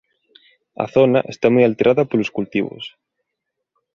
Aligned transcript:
A 0.83 0.85
zona 0.95 1.19
está 1.33 1.47
moi 1.51 1.63
alterada 1.65 2.07
polos 2.09 2.33
cultivos. 2.37 2.83